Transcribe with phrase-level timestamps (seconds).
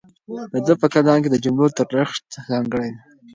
[0.53, 2.99] د ده په کلام کې د جملو تړښت ځانګړی دی.